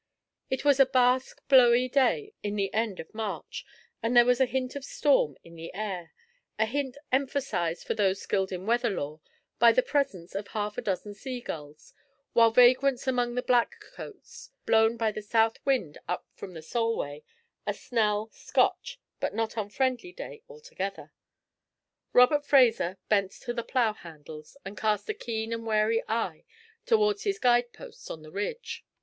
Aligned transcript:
It 0.49 0.65
was 0.65 0.79
a 0.79 0.87
bask 0.87 1.47
blowy 1.47 1.87
day 1.87 2.33
in 2.41 2.55
the 2.55 2.73
end 2.73 2.99
of 2.99 3.13
March, 3.13 3.63
and 4.01 4.17
there 4.17 4.25
was 4.25 4.41
a 4.41 4.47
hint 4.47 4.75
of 4.75 4.83
storm 4.83 5.37
in 5.43 5.53
the 5.53 5.71
air 5.75 6.11
a 6.57 6.65
hint 6.65 6.97
emphasised 7.11 7.85
for 7.85 7.93
those 7.93 8.19
skilled 8.19 8.51
in 8.51 8.65
weather 8.65 8.89
lore 8.89 9.21
by 9.59 9.71
the 9.71 9.83
presence 9.83 10.33
of 10.33 10.47
half 10.47 10.75
a 10.75 10.81
dozen 10.81 11.13
sea 11.13 11.39
gulls, 11.39 11.93
white 12.33 12.55
vagrants 12.55 13.05
among 13.07 13.35
the 13.35 13.43
black 13.43 13.75
coats, 13.93 14.49
blown 14.65 14.97
by 14.97 15.11
the 15.11 15.21
south 15.21 15.63
wind 15.67 15.99
up 16.07 16.25
from 16.33 16.55
the 16.55 16.63
Solway 16.63 17.21
a 17.67 17.73
snell, 17.75 18.31
Scotch, 18.33 18.99
but 19.19 19.35
not 19.35 19.55
unfriendly 19.55 20.13
day 20.13 20.41
altogether. 20.49 21.13
Robert 22.11 22.43
Fraser 22.43 22.97
bent 23.07 23.33
to 23.33 23.53
the 23.53 23.61
plough 23.61 23.93
handles, 23.93 24.57
and 24.65 24.75
cast 24.75 25.07
a 25.09 25.13
keen 25.13 25.53
and 25.53 25.63
wary 25.63 26.01
eye 26.07 26.43
towards 26.87 27.21
his 27.23 27.37
guide 27.37 27.71
posts 27.71 28.09
on 28.09 28.23
the 28.23 28.31
ridge. 28.31 28.83